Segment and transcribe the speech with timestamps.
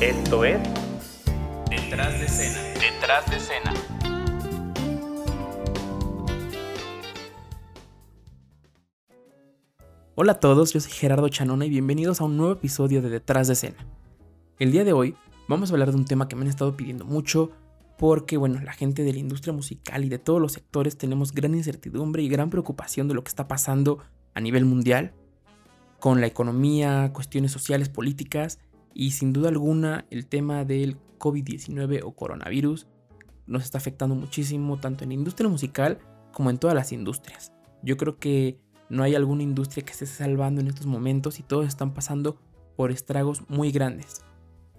[0.00, 0.58] Esto es
[1.68, 2.58] Detrás de escena.
[2.80, 3.74] Detrás de escena.
[10.14, 13.48] Hola a todos, yo soy Gerardo Chanona y bienvenidos a un nuevo episodio de Detrás
[13.48, 13.76] de escena.
[14.58, 15.16] El día de hoy
[15.48, 17.50] vamos a hablar de un tema que me han estado pidiendo mucho
[17.98, 21.54] porque, bueno, la gente de la industria musical y de todos los sectores tenemos gran
[21.54, 23.98] incertidumbre y gran preocupación de lo que está pasando
[24.32, 25.12] a nivel mundial
[25.98, 28.60] con la economía, cuestiones sociales, políticas
[29.00, 32.86] y sin duda alguna el tema del COVID-19 o coronavirus
[33.46, 36.00] nos está afectando muchísimo tanto en la industria musical
[36.32, 37.50] como en todas las industrias.
[37.82, 41.66] Yo creo que no hay alguna industria que esté salvando en estos momentos y todos
[41.66, 42.36] están pasando
[42.76, 44.22] por estragos muy grandes.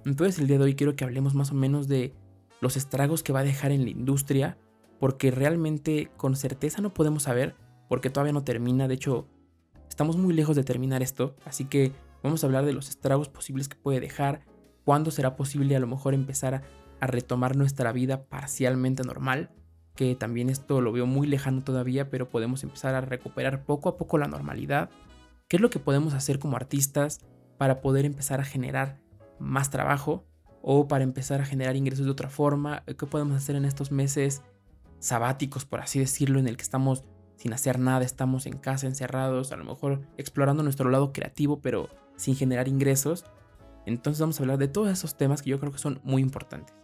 [0.06, 2.14] Entonces el día de hoy quiero que hablemos más o menos de
[2.60, 4.56] los estragos que va a dejar en la industria
[5.00, 7.56] porque realmente con certeza no podemos saber
[7.90, 8.88] porque todavía no termina.
[8.88, 9.28] De hecho,
[9.90, 11.92] estamos muy lejos de terminar esto, así que
[12.24, 14.46] Vamos a hablar de los estragos posibles que puede dejar,
[14.86, 16.64] cuándo será posible a lo mejor empezar a,
[17.08, 19.50] retomar nuestra vida parcialmente normal,
[19.96, 23.98] que también esto lo veo muy lejano todavía, pero podemos empezar a recuperar poco a
[23.98, 24.92] poco la normalidad.
[25.48, 27.22] ¿Qué es lo que podemos hacer como artistas
[27.58, 29.00] para poder empezar a generar
[29.40, 30.28] más trabajo
[30.62, 32.84] o para empezar a generar ingresos de otra forma?
[32.86, 34.44] ¿Qué podemos hacer en estos meses
[35.00, 37.04] sabáticos, por así decirlo, en el que estamos
[37.36, 41.90] sin hacer nada, estamos en casa encerrados, a lo mejor explorando nuestro lado creativo, pero
[42.22, 43.26] sin generar ingresos.
[43.86, 46.76] Entonces vamos a hablar de todos esos temas que yo creo que son muy importantes.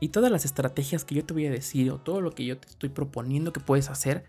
[0.00, 2.58] Y todas las estrategias que yo te voy a decir o todo lo que yo
[2.58, 4.24] te estoy proponiendo que puedes hacer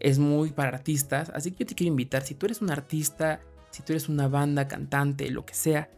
[0.00, 1.30] es muy para artistas.
[1.34, 4.28] Así que yo te quiero invitar, si tú eres un artista, si tú eres una
[4.28, 5.90] banda, cantante, lo que sea,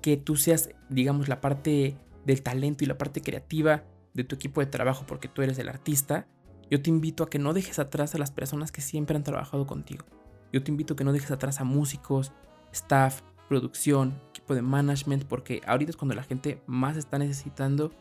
[0.00, 4.60] que tú seas, digamos, la parte del talento y la parte creativa de tu equipo
[4.60, 6.26] de trabajo porque tú eres el artista,
[6.70, 9.66] yo te invito a que no dejes atrás a las personas que siempre han trabajado
[9.66, 10.06] contigo.
[10.52, 12.32] Yo te invito a que no dejes atrás a músicos,
[12.72, 17.92] staff, producción, equipo de management, porque ahorita es cuando la gente más está necesitando,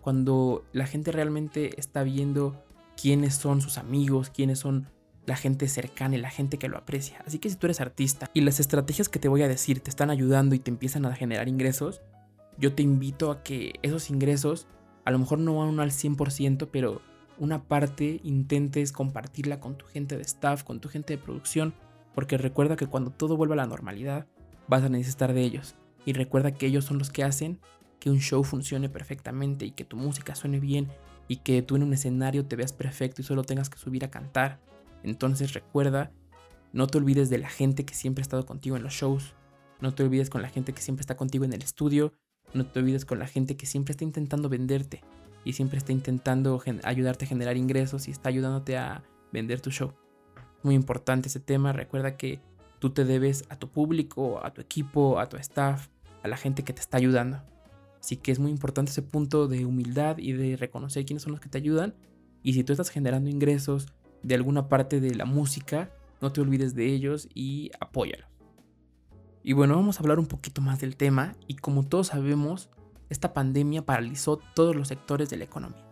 [0.00, 2.64] cuando la gente realmente está viendo
[3.00, 4.88] quiénes son sus amigos, quiénes son
[5.26, 7.22] la gente cercana y la gente que lo aprecia.
[7.26, 9.90] Así que si tú eres artista y las estrategias que te voy a decir te
[9.90, 12.02] están ayudando y te empiezan a generar ingresos,
[12.58, 14.66] yo te invito a que esos ingresos
[15.04, 17.00] a lo mejor no van al 100%, pero
[17.38, 21.74] una parte intentes compartirla con tu gente de staff, con tu gente de producción,
[22.14, 24.26] porque recuerda que cuando todo vuelva a la normalidad,
[24.68, 25.76] vas a necesitar de ellos.
[26.04, 27.60] Y recuerda que ellos son los que hacen
[27.98, 30.88] que un show funcione perfectamente y que tu música suene bien
[31.28, 34.10] y que tú en un escenario te veas perfecto y solo tengas que subir a
[34.10, 34.58] cantar.
[35.02, 36.10] Entonces recuerda,
[36.72, 39.34] no te olvides de la gente que siempre ha estado contigo en los shows,
[39.80, 42.14] no te olvides con la gente que siempre está contigo en el estudio,
[42.54, 45.02] no te olvides con la gente que siempre está intentando venderte
[45.44, 49.94] y siempre está intentando ayudarte a generar ingresos y está ayudándote a vender tu show
[50.62, 51.72] muy importante ese tema.
[51.72, 52.40] Recuerda que
[52.78, 55.88] tú te debes a tu público, a tu equipo, a tu staff,
[56.22, 57.42] a la gente que te está ayudando.
[58.00, 61.40] Así que es muy importante ese punto de humildad y de reconocer quiénes son los
[61.40, 61.94] que te ayudan.
[62.42, 63.88] Y si tú estás generando ingresos
[64.22, 68.26] de alguna parte de la música, no te olvides de ellos y apóyalos.
[69.42, 71.34] Y bueno, vamos a hablar un poquito más del tema.
[71.46, 72.70] Y como todos sabemos,
[73.08, 75.89] esta pandemia paralizó todos los sectores de la economía.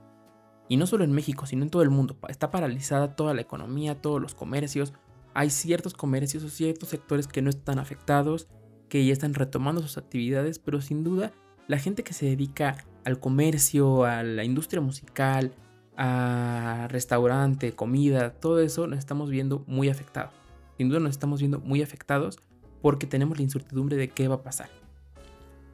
[0.68, 2.16] Y no solo en México, sino en todo el mundo.
[2.28, 4.92] Está paralizada toda la economía, todos los comercios.
[5.34, 8.48] Hay ciertos comercios o ciertos sectores que no están afectados,
[8.88, 11.32] que ya están retomando sus actividades, pero sin duda
[11.68, 15.52] la gente que se dedica al comercio, a la industria musical,
[15.96, 20.32] a restaurante, comida, todo eso nos estamos viendo muy afectados.
[20.76, 22.38] Sin duda nos estamos viendo muy afectados
[22.80, 24.70] porque tenemos la incertidumbre de qué va a pasar.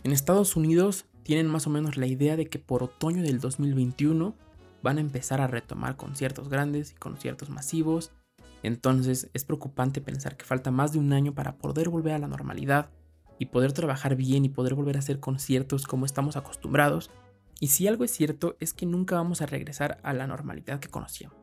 [0.03, 4.35] En Estados Unidos tienen más o menos la idea de que por otoño del 2021
[4.85, 8.13] van a empezar a retomar conciertos grandes y conciertos masivos.
[8.63, 12.29] Entonces es preocupante pensar que falta más de un año para poder volver a la
[12.29, 12.91] normalidad
[13.39, 17.11] y poder trabajar bien y poder volver a hacer conciertos como estamos acostumbrados.
[17.61, 20.89] Y si algo es cierto es que nunca vamos a regresar a la normalidad que
[20.89, 21.39] conocíamos.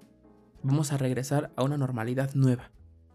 [0.61, 2.69] Vamos a regresar a una normalidad nueva.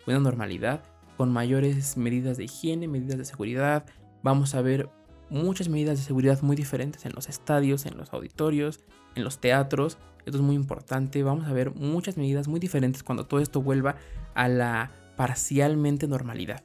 [0.09, 0.83] Una normalidad
[1.17, 3.87] con mayores medidas de higiene, medidas de seguridad.
[4.25, 4.91] Vamos a ver
[5.31, 8.81] muchas medidas de seguridad muy diferentes en los estadios, en los auditorios,
[9.15, 11.23] en los teatros esto es muy importante.
[11.23, 13.97] Vamos a ver muchas medidas muy diferentes cuando todo esto vuelva
[14.35, 16.65] a la parcialmente normalidad.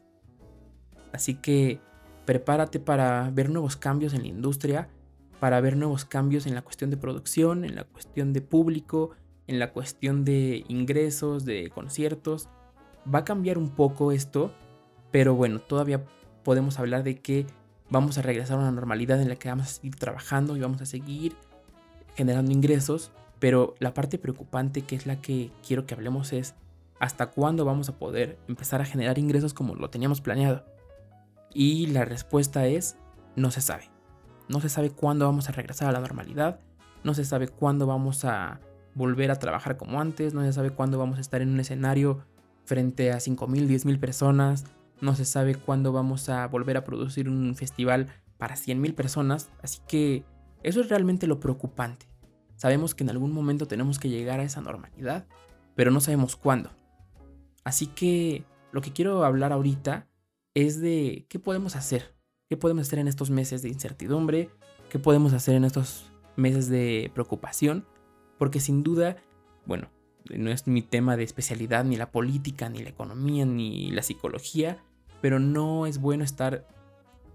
[1.14, 1.80] Así que
[2.26, 4.90] prepárate para ver nuevos cambios en la industria,
[5.40, 9.12] para ver nuevos cambios en la cuestión de producción, en la cuestión de público,
[9.48, 12.50] en la cuestión de ingresos, de conciertos.
[13.14, 14.54] Va a cambiar un poco esto,
[15.12, 16.04] pero bueno, todavía
[16.44, 17.46] podemos hablar de que
[17.90, 20.82] vamos a regresar a una normalidad en la que vamos a seguir trabajando y vamos
[20.82, 21.36] a seguir
[22.16, 23.12] generando ingresos,
[23.42, 26.54] pero la parte preocupante, que es la que quiero que hablemos, es
[27.00, 30.64] hasta cuándo vamos a poder empezar a generar ingresos como lo teníamos planeado.
[31.52, 32.98] Y la respuesta es,
[33.36, 33.90] no se sabe.
[34.48, 36.60] No se sabe cuándo vamos a regresar a la normalidad,
[37.04, 38.60] no se sabe cuándo vamos a
[38.94, 42.24] volver a trabajar como antes, no se sabe cuándo vamos a estar en un escenario
[42.66, 44.66] frente a 5.000, 10.000 personas,
[45.02, 49.80] no se sabe cuándo vamos a volver a producir un festival para 100.000 personas, así
[49.88, 50.26] que
[50.62, 52.11] eso es realmente lo preocupante.
[52.62, 55.26] Sabemos que en algún momento tenemos que llegar a esa normalidad,
[55.74, 56.70] pero no sabemos cuándo.
[57.64, 60.08] Así que lo que quiero hablar ahorita
[60.54, 62.14] es de qué podemos hacer,
[62.52, 64.52] qué podemos hacer en estos meses de incertidumbre,
[64.92, 67.88] qué podemos hacer en estos meses de preocupación,
[68.38, 69.18] porque sin duda,
[69.66, 69.90] bueno,
[70.30, 74.78] no es mi tema de especialidad, ni la política, ni la economía, ni la psicología,
[75.20, 76.68] pero no es bueno estar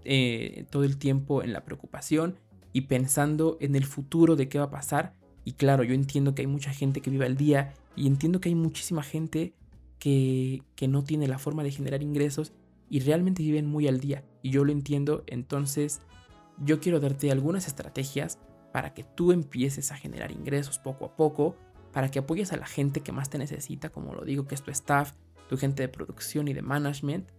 [0.05, 2.37] eh, todo el tiempo en la preocupación
[2.73, 5.13] y pensando en el futuro de qué va a pasar.
[5.45, 8.49] Y claro, yo entiendo que hay mucha gente que vive al día y entiendo que
[8.49, 9.53] hay muchísima gente
[9.99, 12.53] que, que no tiene la forma de generar ingresos
[12.89, 14.23] y realmente viven muy al día.
[14.41, 16.01] Y yo lo entiendo, entonces
[16.63, 18.39] yo quiero darte algunas estrategias
[18.71, 21.55] para que tú empieces a generar ingresos poco a poco,
[21.91, 24.61] para que apoyes a la gente que más te necesita, como lo digo, que es
[24.61, 25.13] tu staff,
[25.49, 27.29] tu gente de producción y de management,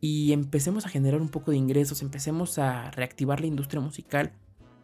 [0.00, 4.32] y empecemos a generar un poco de ingresos, empecemos a reactivar la industria musical,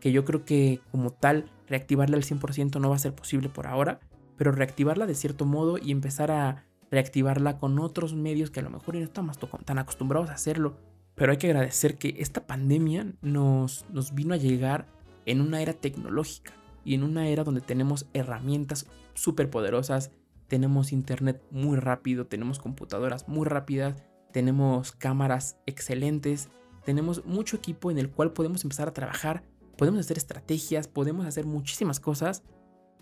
[0.01, 3.67] que yo creo que como tal reactivarla al 100% no va a ser posible por
[3.67, 4.01] ahora,
[4.37, 8.71] pero reactivarla de cierto modo y empezar a reactivarla con otros medios que a lo
[8.71, 10.77] mejor no estamos tan acostumbrados a hacerlo.
[11.15, 14.87] Pero hay que agradecer que esta pandemia nos, nos vino a llegar
[15.27, 16.53] en una era tecnológica
[16.85, 20.13] y en una era donde tenemos herramientas súper poderosas,
[20.47, 23.97] tenemos internet muy rápido, tenemos computadoras muy rápidas,
[24.33, 26.49] tenemos cámaras excelentes,
[26.85, 29.43] tenemos mucho equipo en el cual podemos empezar a trabajar,
[29.79, 32.43] podemos hacer estrategias, podemos hacer muchísimas cosas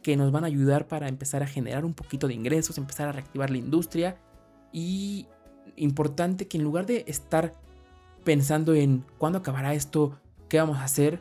[0.02, 3.12] que nos van a ayudar para empezar a generar un poquito de ingresos, empezar a
[3.12, 4.18] reactivar la industria
[4.72, 5.26] y
[5.74, 7.54] importante que en lugar de estar
[8.24, 11.20] pensando en cuándo acabará esto, qué vamos a hacer,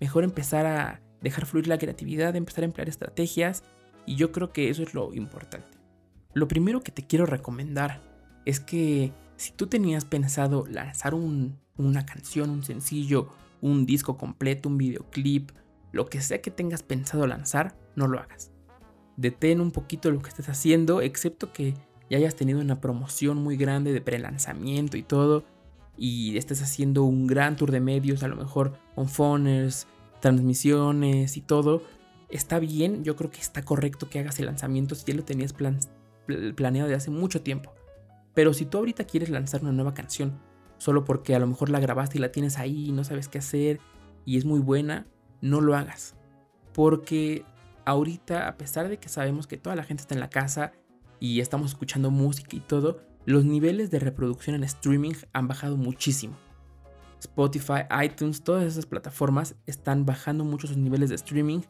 [0.00, 3.62] mejor empezar a dejar fluir la creatividad, empezar a emplear estrategias
[4.06, 5.78] y yo creo que eso es lo importante.
[6.34, 8.02] Lo primero que te quiero recomendar
[8.44, 13.32] es que si tú tenías pensado lanzar una canción, un sencillo,
[13.66, 15.50] un disco completo, un videoclip,
[15.92, 18.52] lo que sea que tengas pensado lanzar, no lo hagas.
[19.16, 21.74] Detén un poquito lo que estés haciendo, excepto que
[22.08, 25.44] ya hayas tenido una promoción muy grande de pre-lanzamiento y todo,
[25.96, 29.86] y estés haciendo un gran tour de medios, a lo mejor con phoners,
[30.20, 31.82] transmisiones y todo.
[32.28, 35.54] Está bien, yo creo que está correcto que hagas el lanzamiento si ya lo tenías
[36.56, 37.72] planeado de hace mucho tiempo.
[38.34, 40.38] Pero si tú ahorita quieres lanzar una nueva canción,
[40.78, 43.38] solo porque a lo mejor la grabaste y la tienes ahí y no sabes qué
[43.38, 43.80] hacer
[44.24, 45.06] y es muy buena,
[45.40, 46.14] no lo hagas.
[46.72, 47.44] Porque
[47.84, 50.72] ahorita, a pesar de que sabemos que toda la gente está en la casa
[51.20, 56.36] y estamos escuchando música y todo, los niveles de reproducción en streaming han bajado muchísimo.
[57.20, 61.60] Spotify, iTunes, todas esas plataformas están bajando mucho sus niveles de streaming.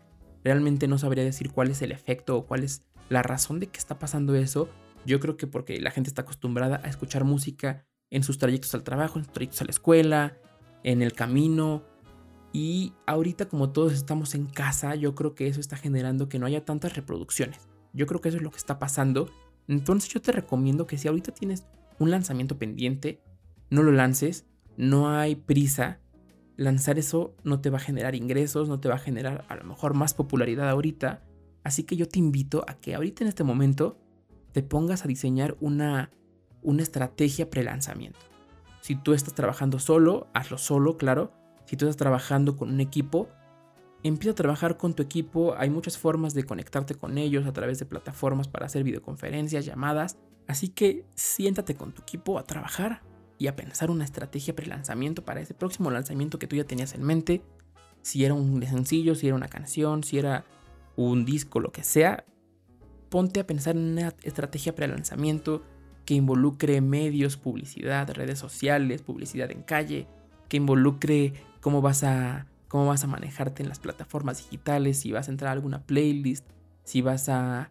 [0.44, 3.78] Realmente no sabría decir cuál es el efecto o cuál es la razón de que
[3.78, 4.68] está pasando eso,
[5.04, 8.84] yo creo que porque la gente está acostumbrada a escuchar música en sus trayectos al
[8.84, 10.36] trabajo, en sus trayectos a la escuela,
[10.82, 11.82] en el camino.
[12.52, 16.46] Y ahorita como todos estamos en casa, yo creo que eso está generando que no
[16.46, 17.68] haya tantas reproducciones.
[17.92, 19.28] Yo creo que eso es lo que está pasando.
[19.68, 21.66] Entonces yo te recomiendo que si ahorita tienes
[21.98, 23.20] un lanzamiento pendiente,
[23.70, 24.46] no lo lances,
[24.76, 26.00] no hay prisa.
[26.56, 29.64] Lanzar eso no te va a generar ingresos, no te va a generar a lo
[29.64, 31.22] mejor más popularidad ahorita.
[31.64, 33.98] Así que yo te invito a que ahorita en este momento
[34.52, 36.10] te pongas a diseñar una,
[36.66, 38.18] una estrategia pre-lanzamiento.
[38.80, 41.32] Si tú estás trabajando solo, hazlo solo, claro.
[41.64, 43.28] Si tú estás trabajando con un equipo,
[44.02, 45.54] empieza a trabajar con tu equipo.
[45.56, 50.18] Hay muchas formas de conectarte con ellos a través de plataformas para hacer videoconferencias, llamadas.
[50.48, 53.00] Así que siéntate con tu equipo a trabajar
[53.38, 57.04] y a pensar una estrategia pre-lanzamiento para ese próximo lanzamiento que tú ya tenías en
[57.04, 57.42] mente.
[58.02, 60.44] Si era un sencillo, si era una canción, si era
[60.96, 62.24] un disco, lo que sea,
[63.08, 65.62] ponte a pensar en una estrategia para el lanzamiento
[66.06, 70.06] que involucre medios, publicidad, redes sociales, publicidad en calle,
[70.48, 75.28] que involucre cómo vas a cómo vas a manejarte en las plataformas digitales, si vas
[75.28, 76.46] a entrar a alguna playlist,
[76.84, 77.70] si vas a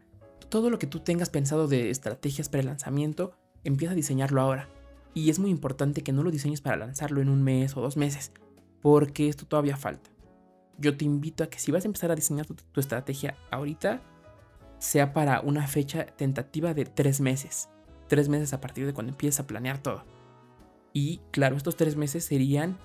[0.49, 4.69] todo lo que tú tengas pensado de estrategias para el lanzamiento, empieza a diseñarlo ahora.
[5.13, 7.97] Y es muy importante que no lo diseñes para lanzarlo en un mes o dos
[7.97, 8.31] meses,
[8.81, 10.09] porque esto todavía falta.
[10.77, 14.01] Yo te invito a que si vas a empezar a diseñar tu, tu estrategia ahorita,
[14.79, 17.69] sea para una fecha tentativa de tres meses.
[18.07, 20.03] Tres meses a partir de cuando empieces a planear todo.
[20.93, 22.77] Y claro, estos tres meses serían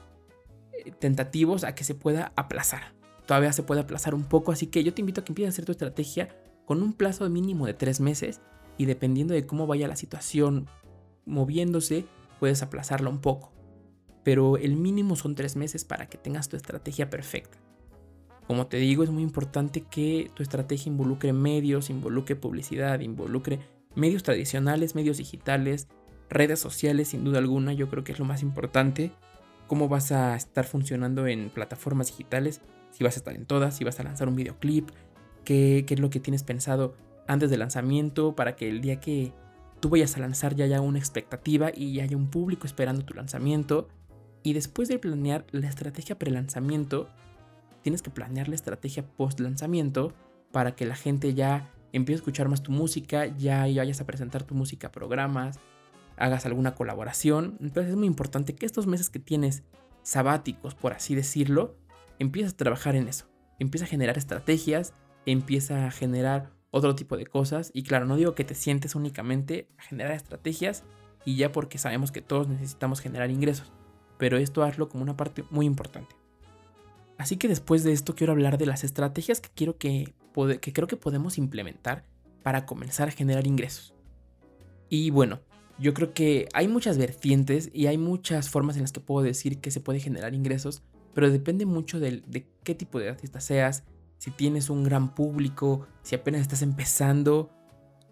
[0.72, 2.94] eh, tentativos a que se pueda aplazar.
[3.26, 5.54] Todavía se puede aplazar un poco, así que yo te invito a que empieces a
[5.54, 6.28] hacer tu estrategia
[6.64, 8.40] con un plazo mínimo de tres meses
[8.76, 10.66] y dependiendo de cómo vaya la situación
[11.26, 12.06] moviéndose,
[12.40, 13.52] puedes aplazarla un poco.
[14.22, 17.58] pero el mínimo son tres meses para que tengas tu estrategia perfecta.
[18.46, 23.60] Como te digo, es muy importante que tu estrategia involucre medios, involucre publicidad, involucre
[23.94, 25.88] medios tradicionales, medios digitales,
[26.28, 29.10] redes sociales, sin duda alguna, yo creo que es lo más importante.
[29.66, 33.84] Cómo vas a estar funcionando en plataformas digitales, si vas a estar en todas, si
[33.84, 34.90] vas a lanzar un videoclip,
[35.44, 36.94] qué, qué es lo que tienes pensado
[37.26, 39.32] antes del lanzamiento para que el día que
[39.80, 43.14] tú vayas a lanzar ya haya una expectativa y ya haya un público esperando tu
[43.14, 43.88] lanzamiento.
[44.42, 47.08] Y después de planear la estrategia pre-lanzamiento,
[47.82, 50.12] tienes que planear la estrategia post-lanzamiento
[50.52, 54.44] para que la gente ya empiece a escuchar más tu música, ya vayas a presentar
[54.44, 55.58] tu música a programas,
[56.16, 57.56] hagas alguna colaboración.
[57.60, 59.62] Entonces es muy importante que estos meses que tienes
[60.02, 61.76] sabáticos, por así decirlo,
[62.18, 63.26] empieces a trabajar en eso.
[63.58, 64.94] Empieza a generar estrategias,
[65.26, 67.70] empieza a generar otro tipo de cosas.
[67.74, 70.84] Y claro, no digo que te sientes únicamente a generar estrategias
[71.24, 73.72] y ya porque sabemos que todos necesitamos generar ingresos.
[74.18, 76.19] Pero esto hazlo como una parte muy importante.
[77.20, 80.14] Así que después de esto quiero hablar de las estrategias que, quiero que,
[80.62, 82.06] que creo que podemos implementar
[82.42, 83.92] para comenzar a generar ingresos.
[84.88, 85.40] Y bueno,
[85.78, 89.58] yo creo que hay muchas vertientes y hay muchas formas en las que puedo decir
[89.60, 93.84] que se puede generar ingresos, pero depende mucho de, de qué tipo de artista seas,
[94.16, 97.50] si tienes un gran público, si apenas estás empezando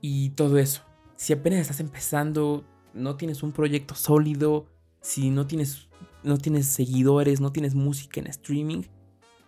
[0.02, 0.82] y todo eso.
[1.16, 2.62] Si apenas estás empezando,
[2.92, 4.66] no tienes un proyecto sólido,
[5.00, 5.88] si no tienes,
[6.22, 8.82] no tienes seguidores, no tienes música en streaming,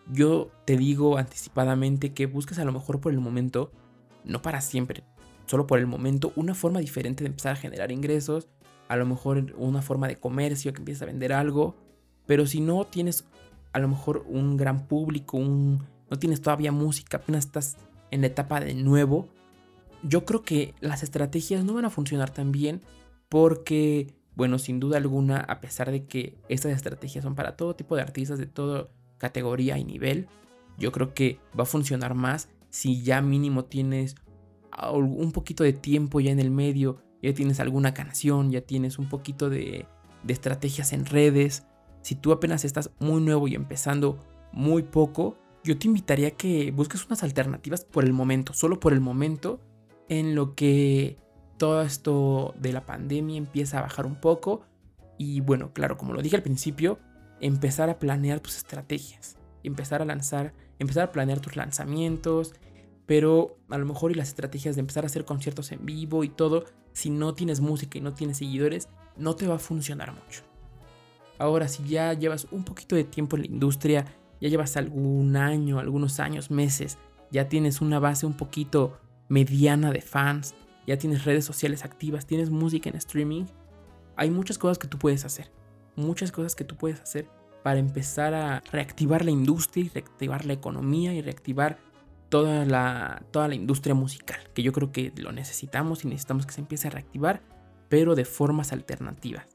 [0.08, 3.72] yo te digo anticipadamente que busques a lo mejor por el momento,
[4.24, 5.04] no para siempre,
[5.46, 8.48] solo por el momento, una forma diferente de empezar a generar ingresos,
[8.88, 11.76] a lo mejor una forma de comercio que empieces a vender algo,
[12.26, 13.24] pero si no tienes
[13.72, 17.76] a lo mejor un gran público, un no tienes todavía música, apenas estás
[18.10, 19.28] en la etapa de nuevo,
[20.02, 22.80] yo creo que las estrategias no van a funcionar tan bien
[23.28, 27.96] porque, bueno, sin duda alguna, a pesar de que estas estrategias son para todo tipo
[27.96, 28.88] de artistas de toda
[29.20, 30.26] categoría y nivel,
[30.78, 34.16] yo creo que va a funcionar más si ya mínimo tienes
[34.92, 39.08] un poquito de tiempo ya en el medio, ya tienes alguna canción, ya tienes un
[39.08, 39.86] poquito de,
[40.22, 41.64] de estrategias en redes.
[42.02, 46.70] Si tú apenas estás muy nuevo y empezando muy poco, yo te invitaría a que
[46.70, 49.60] busques unas alternativas por el momento, solo por el momento,
[50.08, 51.18] en lo que
[51.58, 54.62] todo esto de la pandemia empieza a bajar un poco.
[55.18, 56.98] Y bueno, claro, como lo dije al principio,
[57.40, 62.54] empezar a planear tus estrategias, empezar a lanzar, empezar a planear tus lanzamientos,
[63.06, 66.28] pero a lo mejor y las estrategias de empezar a hacer conciertos en vivo y
[66.28, 70.42] todo, si no tienes música y no tienes seguidores, no te va a funcionar mucho.
[71.38, 74.04] Ahora, si ya llevas un poquito de tiempo en la industria,
[74.40, 76.98] ya llevas algún año, algunos años, meses,
[77.30, 80.54] ya tienes una base un poquito mediana de fans,
[80.86, 83.44] ya tienes redes sociales activas, tienes música en streaming,
[84.16, 85.50] hay muchas cosas que tú puedes hacer,
[85.96, 87.28] muchas cosas que tú puedes hacer
[87.62, 91.78] para empezar a reactivar la industria y reactivar la economía y reactivar
[92.28, 96.52] toda la, toda la industria musical, que yo creo que lo necesitamos y necesitamos que
[96.52, 97.42] se empiece a reactivar,
[97.88, 99.46] pero de formas alternativas.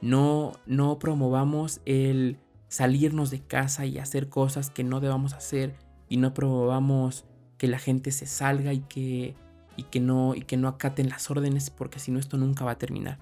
[0.00, 2.38] No, no promovamos el
[2.68, 5.76] salirnos de casa y hacer cosas que no debamos hacer
[6.08, 7.24] y no promovamos
[7.58, 9.34] que la gente se salga y que,
[9.76, 12.72] y que, no, y que no acaten las órdenes porque si no esto nunca va
[12.72, 13.18] a terminar.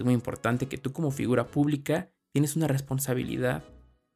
[0.00, 3.62] Es muy importante que tú como figura pública tienes una responsabilidad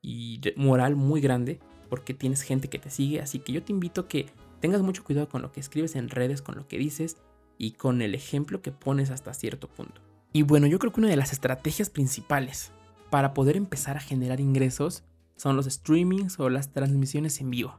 [0.00, 1.60] y moral muy grande
[1.90, 5.04] porque tienes gente que te sigue, así que yo te invito a que tengas mucho
[5.04, 7.18] cuidado con lo que escribes en redes, con lo que dices
[7.58, 10.00] y con el ejemplo que pones hasta cierto punto.
[10.32, 12.72] Y bueno, yo creo que una de las estrategias principales
[13.10, 15.04] para poder empezar a generar ingresos
[15.36, 17.78] son los streamings o las transmisiones en vivo.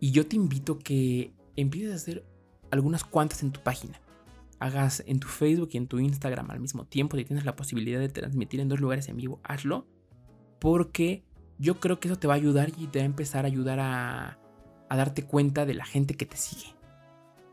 [0.00, 2.24] Y yo te invito a que empieces a hacer
[2.70, 4.00] algunas cuantas en tu página.
[4.62, 7.16] Hagas en tu Facebook y en tu Instagram al mismo tiempo.
[7.16, 9.86] Si tienes la posibilidad de transmitir en dos lugares en vivo, hazlo.
[10.60, 11.24] Porque
[11.58, 13.80] yo creo que eso te va a ayudar y te va a empezar a ayudar
[13.80, 14.38] a,
[14.88, 16.74] a darte cuenta de la gente que te sigue.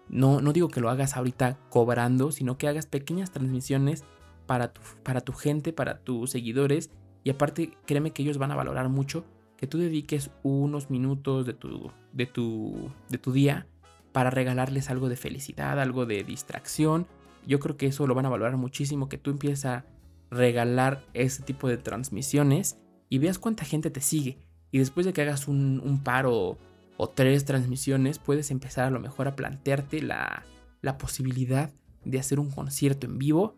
[0.08, 4.04] No, no digo que lo hagas ahorita cobrando, sino que hagas pequeñas transmisiones
[4.46, 6.92] para tu, para tu gente, para tus seguidores.
[7.24, 9.25] Y aparte, créeme que ellos van a valorar mucho
[9.58, 13.68] que tú dediques unos minutos de tu, de tu, de tu día
[14.12, 17.08] para regalarles algo de felicidad, algo de distracción.
[17.46, 19.86] Yo creo que eso lo van a valorar muchísimo, que tú empieces a
[20.32, 22.78] regalar ese tipo de transmisiones
[23.10, 24.38] y veas cuánta gente te sigue.
[24.72, 26.58] Y después de que hagas un, par o,
[27.16, 30.46] tres transmisiones, puedes empezar a lo mejor a plantearte la,
[30.82, 31.72] la posibilidad
[32.06, 33.58] de hacer un concierto en vivo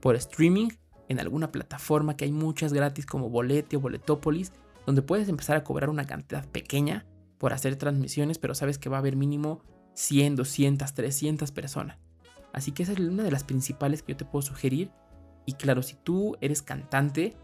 [0.00, 0.68] por streaming
[1.08, 4.52] en alguna plataforma que hay muchas gratis como Bolete o Boletopolis,
[4.84, 7.06] donde puedes empezar a cobrar una cantidad pequeña
[7.38, 9.62] por hacer transmisiones, pero sabes que va a haber mínimo
[9.94, 11.98] 100, 200, 300 personas.
[12.52, 14.90] Así que esa es una de las principales que yo te puedo sugerir.
[15.44, 17.36] Y claro, si tú eres cantante,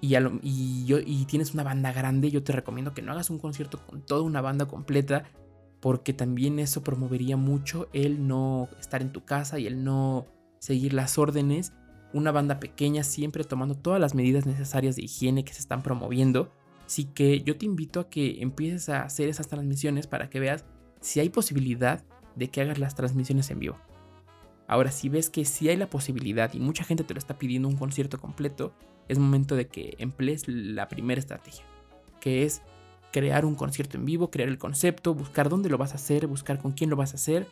[0.00, 4.02] y, y, tienes una banda grande, yo te recomiendo que no hagas un concierto con
[4.02, 5.24] toda una banda completa,
[5.80, 10.26] porque también eso promovería mucho el no estar en tu casa y el no
[10.58, 11.72] seguir las órdenes.
[12.12, 16.52] Una banda pequeña siempre tomando todas las medidas necesarias de higiene que se están promoviendo.
[16.86, 20.64] Así que yo te invito a que empieces a hacer esas transmisiones para que veas
[21.00, 22.04] si hay posibilidad
[22.36, 23.76] de que hagas las transmisiones en vivo.
[24.68, 27.68] Ahora, si ves que si hay la posibilidad y mucha gente te lo está pidiendo
[27.68, 28.72] un concierto completo,
[29.08, 31.64] es momento de que emplees la primera estrategia,
[32.20, 32.62] que es
[33.12, 36.58] crear un concierto en vivo, crear el concepto, buscar dónde lo vas a hacer, buscar
[36.58, 37.46] con quién lo vas a hacer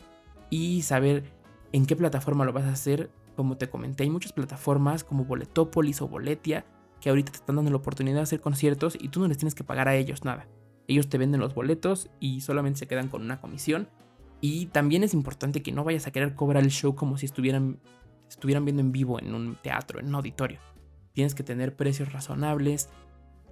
[0.51, 1.25] y saber
[1.73, 3.11] en qué plataforma lo vas a hacer.
[3.37, 6.65] Como te comenté, hay muchas plataformas como Boletopolis o Boletia
[7.05, 9.55] que ahorita te están dando la oportunidad de hacer conciertos y tú no les tienes
[9.55, 10.49] que pagar a ellos nada.
[10.89, 13.91] Ellos te venden los boletos y solamente se quedan con una comisión.
[14.41, 17.79] Y también es importante que no vayas a querer cobrar el show como si estuvieran,
[18.27, 20.61] estuvieran viendo en vivo en un teatro, en un auditorio.
[21.13, 22.89] Tienes que tener precios razonables.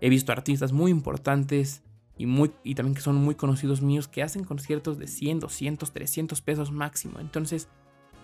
[0.01, 1.83] He visto artistas muy importantes
[2.17, 5.93] y, muy, y también que son muy conocidos míos que hacen conciertos de 100, 200,
[5.93, 7.21] 300 pesos máximo.
[7.21, 7.69] Entonces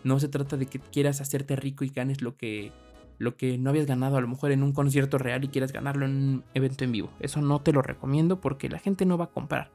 [0.05, 2.73] no se trata de que quieras hacerte rico y ganes lo que
[3.19, 6.07] lo que no habías ganado a lo mejor en un concierto real y quieras ganarlo
[6.07, 7.11] en un evento en vivo.
[7.21, 9.71] Eso no te lo recomiendo porque la gente no va a comprar.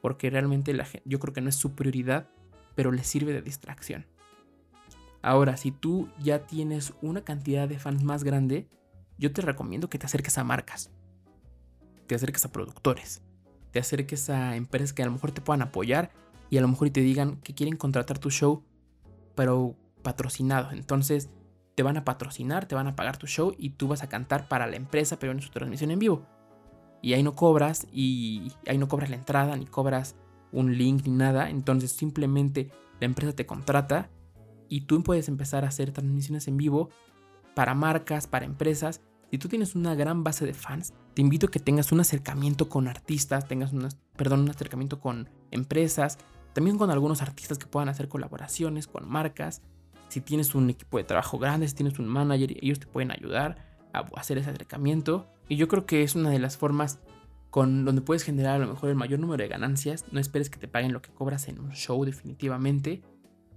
[0.00, 2.28] Porque realmente la gente, yo creo que no es su prioridad,
[2.74, 4.06] pero le sirve de distracción.
[5.22, 8.68] Ahora, si tú ya tienes una cantidad de fans más grande,
[9.18, 10.90] yo te recomiendo que te acerques a marcas,
[12.06, 13.22] te acerques a productores,
[13.72, 16.12] te acerques a empresas que a lo mejor te puedan apoyar
[16.48, 18.62] y a lo mejor te digan que quieren contratar tu show,
[19.34, 20.70] pero patrocinado.
[20.70, 21.30] Entonces,
[21.76, 24.48] te van a patrocinar, te van a pagar tu show y tú vas a cantar
[24.48, 26.26] para la empresa, pero en su transmisión en vivo.
[27.02, 30.16] Y ahí no cobras y ahí no cobras la entrada, ni cobras
[30.52, 31.50] un link ni nada.
[31.50, 34.08] Entonces simplemente la empresa te contrata
[34.70, 36.88] y tú puedes empezar a hacer transmisiones en vivo
[37.54, 39.02] para marcas, para empresas.
[39.30, 42.70] Si tú tienes una gran base de fans, te invito a que tengas un acercamiento
[42.70, 46.16] con artistas, tengas un, perdón, un acercamiento con empresas,
[46.54, 49.60] también con algunos artistas que puedan hacer colaboraciones con marcas
[50.16, 53.58] si tienes un equipo de trabajo grande, si tienes un manager, ellos te pueden ayudar
[53.92, 55.26] a hacer ese acercamiento.
[55.46, 57.00] Y yo creo que es una de las formas
[57.50, 60.06] con donde puedes generar a lo mejor el mayor número de ganancias.
[60.12, 63.02] No esperes que te paguen lo que cobras en un show definitivamente,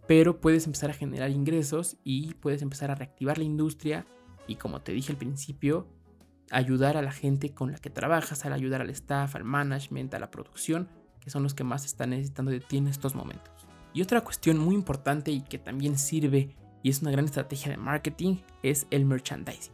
[0.06, 4.06] pero puedes empezar a generar ingresos y puedes empezar a reactivar la industria
[4.46, 5.88] y como te dije al principio,
[6.52, 10.20] ayudar a la gente con la que trabajas, al ayudar al staff, al management, a
[10.20, 10.90] la producción,
[11.22, 13.59] que son los que más están necesitando de ti en estos momentos.
[13.94, 17.78] Y otra cuestión muy importante y que también sirve y es una gran estrategia de
[17.78, 19.74] marketing es el merchandising.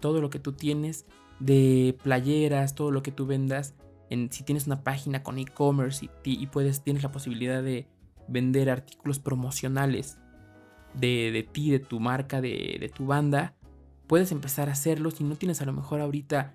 [0.00, 1.06] Todo lo que tú tienes
[1.40, 3.74] de playeras, todo lo que tú vendas,
[4.10, 7.88] en, si tienes una página con e-commerce y, puedes, tienes la posibilidad de
[8.28, 10.18] vender artículos promocionales
[10.94, 13.54] de, de ti, de tu marca, de, de tu banda,
[14.06, 15.10] puedes empezar a hacerlo.
[15.10, 16.54] Si no tienes a lo mejor ahorita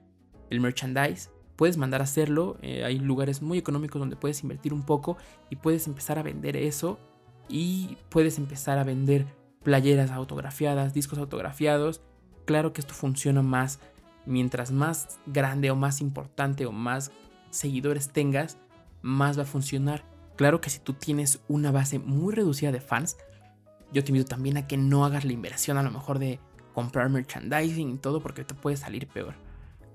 [0.50, 1.30] el merchandise,
[1.64, 2.58] puedes mandar a hacerlo.
[2.62, 5.16] Eh, hay lugares muy económicos donde puedes invertir un poco
[5.50, 7.00] y puedes empezar a vender eso.
[7.48, 9.26] Y puedes empezar a vender
[9.64, 12.02] playeras autografiadas, discos autografiados.
[12.44, 13.80] Claro que esto funciona más
[14.26, 17.12] mientras más grande o más importante o más
[17.50, 18.58] seguidores tengas,
[19.02, 20.04] más va a funcionar.
[20.36, 23.16] Claro que si tú tienes una base muy reducida de fans,
[23.94, 26.42] yo te invito también a que no hagas la inversión a lo mejor de
[26.74, 29.36] comprar merchandising y todo porque te puede salir peor.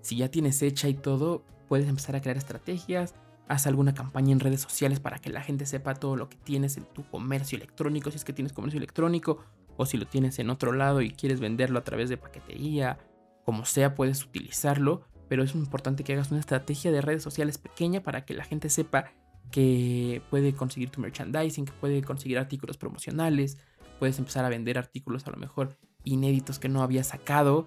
[0.00, 3.14] Si ya tienes hecha y todo, puedes empezar a crear estrategias.
[3.48, 6.76] Haz alguna campaña en redes sociales para que la gente sepa todo lo que tienes
[6.76, 9.44] en tu comercio electrónico, si es que tienes comercio electrónico,
[9.76, 12.98] o si lo tienes en otro lado y quieres venderlo a través de paquetería,
[13.44, 15.02] como sea, puedes utilizarlo.
[15.28, 18.70] Pero es importante que hagas una estrategia de redes sociales pequeña para que la gente
[18.70, 19.12] sepa
[19.50, 23.58] que puede conseguir tu merchandising, que puede conseguir artículos promocionales,
[23.98, 27.66] puedes empezar a vender artículos a lo mejor inéditos que no había sacado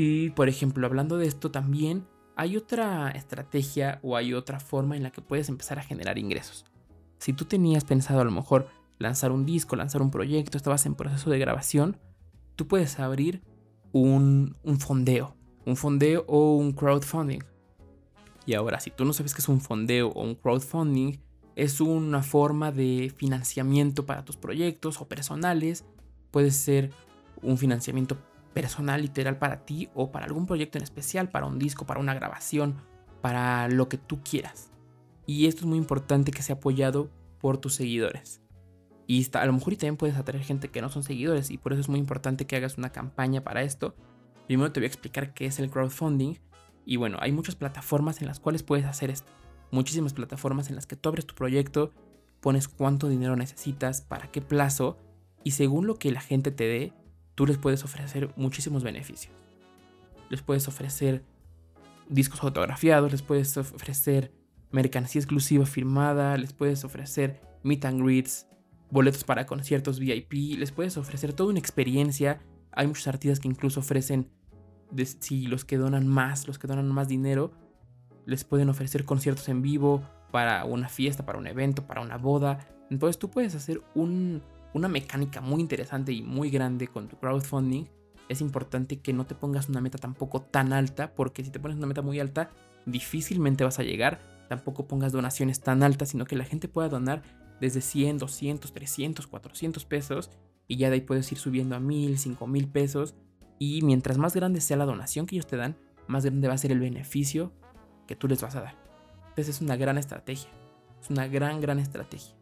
[0.00, 2.06] y por ejemplo, hablando de esto también,
[2.38, 6.64] hay otra estrategia o hay otra forma en la que puedes empezar a generar ingresos.
[7.18, 10.94] Si tú tenías pensado a lo mejor lanzar un disco, lanzar un proyecto, estabas en
[10.94, 11.96] proceso de grabación,
[12.54, 13.42] tú puedes abrir
[13.90, 15.34] un, fondeo,
[15.66, 17.40] un fondeo o un crowdfunding.
[18.46, 21.18] Y ahora, si tú no sabes qué es un fondeo o un crowdfunding,
[21.56, 25.84] es una forma de financiamiento para tus proyectos o personales.
[26.30, 26.92] Puede ser
[27.42, 28.16] un financiamiento
[28.60, 32.12] personal literal para ti o para algún proyecto en especial, para un disco, para una
[32.12, 32.74] grabación,
[33.20, 34.72] para lo que tú quieras.
[35.26, 37.08] Y esto es muy importante que sea apoyado
[37.40, 38.40] por tus seguidores.
[39.06, 41.82] Y a lo mejor también puedes atraer gente que no son seguidores y por eso
[41.82, 43.94] es muy importante que hagas una campaña para esto.
[44.48, 46.34] Primero te voy a explicar qué es el crowdfunding.
[46.84, 49.30] Y bueno, hay muchas plataformas en las cuales puedes hacer esto.
[49.70, 51.92] Muchísimas plataformas en las que tú abres tu proyecto,
[52.40, 54.98] pones cuánto dinero necesitas, para qué plazo,
[55.44, 56.92] y según lo que la gente te dé,
[57.38, 59.32] tú les puedes ofrecer muchísimos beneficios.
[60.28, 61.22] Les puedes ofrecer
[62.08, 64.32] discos autografiados, les puedes ofrecer
[64.72, 68.48] mercancía exclusiva firmada, les puedes ofrecer meet and greets,
[68.90, 72.40] boletos para conciertos VIP, les puedes ofrecer toda una experiencia.
[72.72, 74.28] Hay muchos artistas que incluso ofrecen,
[75.20, 77.52] si los que donan más, los que donan más dinero,
[78.26, 82.66] les pueden ofrecer conciertos en vivo para una fiesta, para un evento, para una boda.
[82.90, 83.80] Entonces tú puedes hacer
[84.74, 87.84] una mecánica muy interesante y muy grande con tu crowdfunding.
[88.28, 91.78] Es importante que no te pongas una meta tampoco tan alta, porque si te pones
[91.78, 92.50] una meta muy alta,
[92.86, 97.22] difícilmente vas a llegar tampoco pongas donaciones tan altas, sino que la gente pueda donar
[97.60, 100.30] desde 100, 200, 300, 400 pesos
[100.66, 103.14] y ya de ahí puedes ir subiendo a 1000, 5000 pesos
[103.58, 105.76] y mientras más grande sea la donación que ellos te dan,
[106.06, 107.52] más grande va a ser el beneficio
[108.06, 108.76] que tú les vas a dar.
[109.28, 110.50] Entonces es una gran estrategia,
[111.00, 112.37] es una gran, gran estrategia.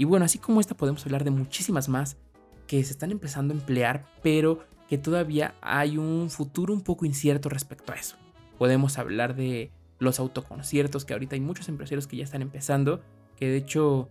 [0.00, 2.16] Y bueno, así como esta podemos hablar de muchísimas más
[2.66, 7.50] que se están empezando a emplear, pero que todavía hay un futuro un poco incierto
[7.50, 8.16] respecto a eso.
[8.56, 13.02] Podemos hablar de los autoconciertos, que ahorita hay muchos empresarios que ya están empezando,
[13.36, 14.08] que de hecho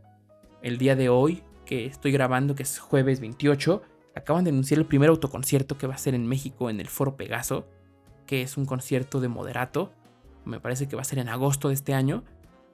[0.62, 3.82] el día de hoy, que estoy grabando, que es jueves 28,
[4.16, 7.18] acaban de anunciar el primer autoconcierto que va a ser en México en el Foro
[7.18, 7.68] Pegaso,
[8.28, 9.92] que es un concierto de moderato,
[10.46, 12.26] me parece que va a ser en agosto de este año,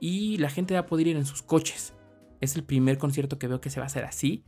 [0.02, 1.95] y la gente va a poder ir en sus coches.
[2.42, 4.46] Es el primer concierto que veo que se va a hacer así,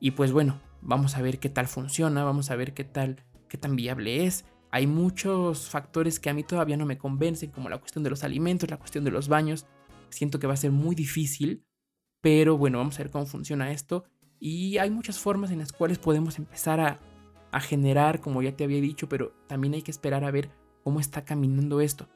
[0.00, 3.58] y pues bueno, vamos a ver qué tal funciona, vamos a ver qué tal, qué
[3.58, 4.44] tan viable es.
[4.70, 8.22] Hay muchos factores que a mí todavía no me convencen, como la cuestión de los
[8.22, 9.66] alimentos, la cuestión de los baños.
[10.10, 11.64] Siento que va a ser muy difícil,
[12.20, 14.04] pero bueno, vamos a ver cómo funciona esto.
[14.38, 17.00] Y hay muchas formas en las cuales podemos empezar a,
[17.60, 20.50] generar, como ya te había dicho, pero también hay que esperar a ver
[20.84, 22.08] cómo está caminando esto.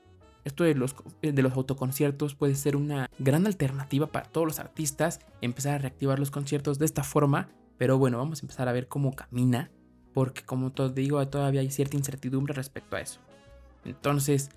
[0.44, 5.20] Esto de los, de los autoconciertos puede ser una gran alternativa para todos los artistas,
[5.40, 8.88] empezar a reactivar los conciertos de esta forma, pero bueno, vamos a empezar a ver
[8.88, 9.70] cómo camina
[10.12, 13.20] porque como te digo, todavía hay cierta incertidumbre respecto a eso.
[13.84, 14.50] Entonces,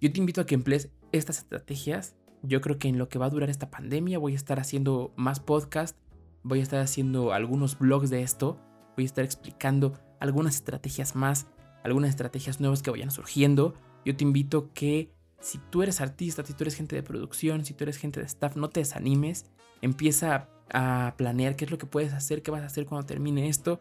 [0.00, 2.16] yo te invito a que emplees estas estrategias.
[2.42, 5.12] Yo creo que en lo que va a durar esta pandemia voy a estar haciendo
[5.16, 5.96] más podcast,
[6.42, 8.58] voy a estar haciendo algunos blogs de esto,
[8.96, 11.46] voy a estar explicando algunas estrategias más,
[11.84, 13.74] algunas estrategias nuevas que vayan surgiendo.
[14.04, 17.74] Yo te invito que si tú eres artista, si tú eres gente de producción, si
[17.74, 19.44] tú eres gente de staff, no te desanimes,
[19.82, 23.48] empieza a planear qué es lo que puedes hacer, qué vas a hacer cuando termine
[23.48, 23.80] esto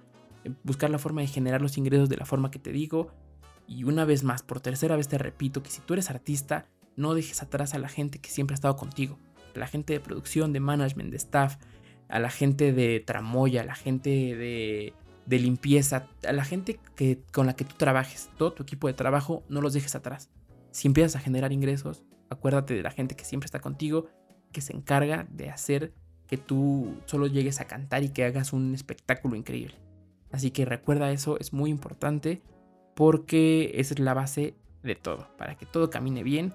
[0.64, 3.12] buscar la forma de generar los ingresos de la forma que te digo.
[3.68, 7.14] Y una vez más, por tercera vez te repito que si tú eres artista, no
[7.14, 9.18] dejes atrás a la gente que siempre ha estado contigo.
[9.56, 11.58] A la gente de producción, de management, de staff,
[12.10, 14.94] a la gente de tramoya, a la gente de,
[15.26, 18.94] de limpieza, a la gente que, con la que tú trabajes, todo tu equipo de
[18.94, 20.30] trabajo, no los dejes atrás.
[20.72, 24.08] Si empiezas a generar ingresos, acuérdate de la gente que siempre está contigo,
[24.52, 25.94] que se encarga de hacer
[26.28, 29.76] que tú solo llegues a cantar y que hagas un espectáculo increíble.
[30.32, 32.42] Así que recuerda eso, es muy importante
[32.96, 35.28] porque es la base de todo.
[35.38, 36.54] Para que todo camine bien,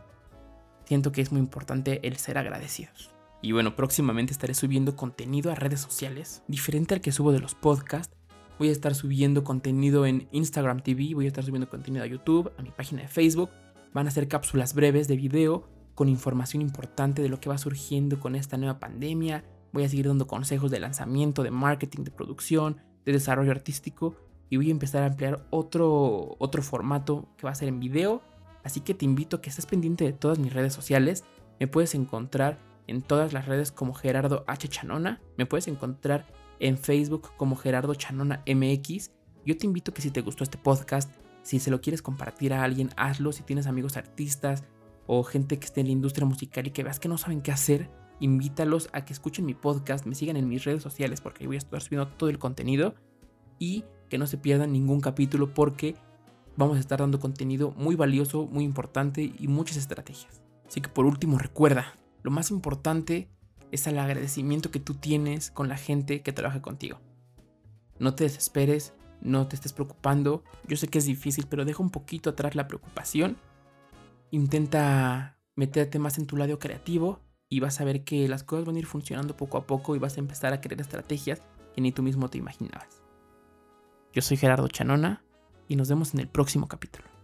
[0.87, 3.11] siento que es muy importante el ser agradecidos.
[3.42, 7.55] Y bueno, próximamente estaré subiendo contenido a redes sociales, diferente al que subo de los
[7.55, 8.16] podcasts.
[8.59, 12.50] Voy a estar subiendo contenido en Instagram TV, voy a estar subiendo contenido a YouTube,
[12.57, 13.50] a mi página de Facebook.
[13.92, 18.20] Van a ser cápsulas breves de video con información importante de lo que va surgiendo
[18.20, 19.44] con esta nueva pandemia.
[19.72, 24.14] Voy a seguir dando consejos de lanzamiento, de marketing, de producción, de desarrollo artístico
[24.51, 28.22] y voy a empezar a emplear otro, otro formato que va a ser en video.
[28.62, 31.25] Así que te invito a que estés pendiente de todas mis redes sociales.
[31.59, 34.68] Me puedes encontrar en todas las redes como Gerardo H.
[34.68, 35.20] Chanona.
[35.37, 36.27] Me puedes encontrar
[36.61, 39.11] en Facebook como Gerardo Chanona MX.
[39.44, 41.11] Yo te invito a que si te gustó este podcast,
[41.47, 43.31] si se lo quieres compartir a alguien, hazlo.
[43.31, 44.65] Si tienes amigos artistas
[45.07, 47.53] o gente que esté en la industria musical y que veas que no saben qué
[47.53, 51.47] hacer, invítalos a que escuchen mi podcast, me sigan en mis redes sociales porque ahí
[51.47, 52.97] voy a estar subiendo todo el contenido
[53.61, 55.95] y que no se pierdan ningún capítulo porque
[56.57, 60.43] vamos a estar dando contenido muy valioso, muy importante y muchas estrategias.
[60.67, 63.29] Así que por último recuerda, lo más importante
[63.71, 66.99] es el agradecimiento que tú tienes con la gente que trabaja contigo.
[68.01, 70.44] No te desesperes, no te estés preocupando.
[70.66, 73.37] Yo sé que es difícil, pero deja un poquito atrás la preocupación.
[74.31, 78.76] Intenta meterte más en tu lado creativo y vas a ver que las cosas van
[78.76, 81.42] a ir funcionando poco a poco y vas a empezar a crear estrategias
[81.74, 83.02] que ni tú mismo te imaginabas.
[84.12, 85.22] Yo soy Gerardo Chanona
[85.68, 87.15] y nos vemos en el próximo capítulo.